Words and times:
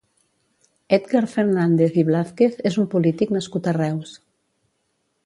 Edgar 0.97 1.21
Fernández 1.33 1.99
i 2.03 2.05
Blázquez 2.07 2.57
és 2.71 2.79
un 2.85 2.87
polític 2.95 3.37
nascut 3.39 3.71
a 3.73 3.75
Reus. 3.81 4.15